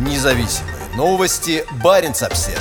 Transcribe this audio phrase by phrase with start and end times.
[0.00, 1.62] Независимые новости.
[1.84, 2.58] Барин обсерва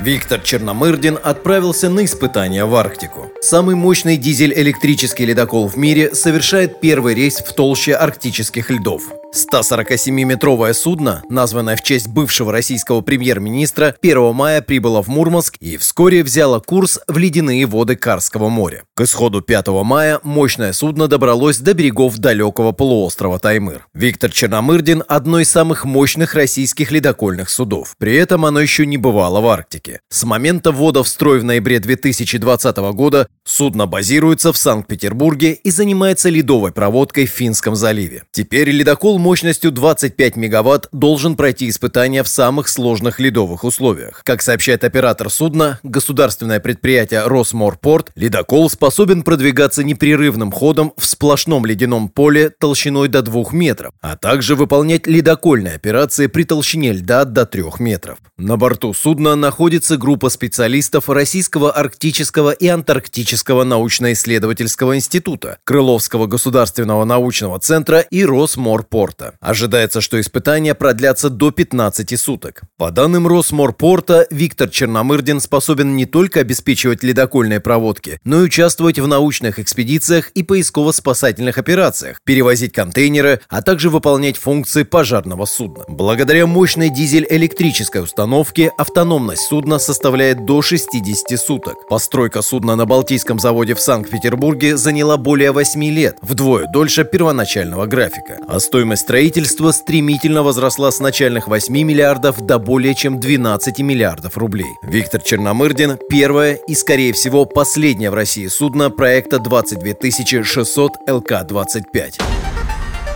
[0.00, 3.30] Виктор Черномырдин отправился на испытания в Арктику.
[3.42, 9.02] Самый мощный дизель-электрический ледокол в мире совершает первый рейс в толще арктических льдов.
[9.34, 16.22] 147-метровое судно, названное в честь бывшего российского премьер-министра, 1 мая прибыло в Мурманск и вскоре
[16.22, 18.84] взяло курс в ледяные воды Карского моря.
[18.94, 23.86] К исходу 5 мая мощное судно добралось до берегов далекого полуострова Таймыр.
[23.92, 27.94] Виктор Черномырдин– одно из самых мощных российских ледокольных судов.
[27.98, 30.00] При этом оно еще не бывало в Арктике.
[30.08, 36.30] С момента ввода в строй в ноябре 2020 года судно базируется в Санкт-Петербурге и занимается
[36.30, 38.24] ледовой проводкой в Финском заливе.
[38.32, 44.22] Теперь ледокол мощностью 25 мегаватт должен пройти испытания в самых сложных ледовых условиях.
[44.24, 52.08] Как сообщает оператор судна, государственное предприятие Росморпорт, ледокол способен продвигаться непрерывным ходом в сплошном ледяном
[52.08, 57.64] поле толщиной до 2 метров, а также выполнять ледокольные операции при толщине льда до 3
[57.80, 58.18] метров.
[58.36, 67.58] На борту судна находится группа специалистов Российского арктического и антарктического научно-исследовательского института, Крыловского государственного научного
[67.58, 69.34] центра и Росморпорт Росморпорта.
[69.40, 72.62] Ожидается, что испытания продлятся до 15 суток.
[72.76, 79.06] По данным Росморпорта, Виктор Черномырдин способен не только обеспечивать ледокольные проводки, но и участвовать в
[79.06, 85.84] научных экспедициях и поисково-спасательных операциях, перевозить контейнеры, а также выполнять функции пожарного судна.
[85.88, 91.88] Благодаря мощной дизель-электрической установке автономность судна составляет до 60 суток.
[91.88, 98.38] Постройка судна на Балтийском заводе в Санкт-Петербурге заняла более 8 лет, вдвое дольше первоначального графика.
[98.48, 104.76] А стоимость строительства стремительно возросла с начальных 8 миллиардов до более чем 12 миллиардов рублей.
[104.82, 112.20] Виктор Черномырдин– первое и, скорее всего, последнее в России судно проекта 22600 ЛК-25.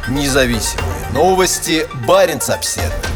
[0.08, 1.86] Независимые новости.
[2.06, 3.11] Барин обседный.